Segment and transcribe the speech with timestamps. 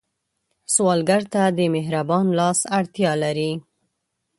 [0.73, 3.51] سوالګر ته د مهربان لاس اړتیا لري